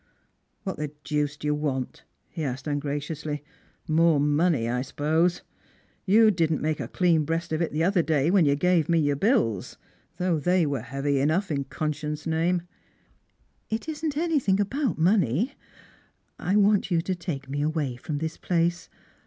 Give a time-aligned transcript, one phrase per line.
[0.63, 5.43] "What the deuce do you want?" he asked ungraciously;*" more money, I suppose.
[6.09, 8.97] Tou didn't make a clean breast of it the other day when you gave me
[8.97, 9.77] your bills—
[10.17, 12.63] though they were heavy enough, in conscience' name.""
[13.69, 15.53] It isn't anything about money.
[16.39, 18.89] I want you to take me away from this place.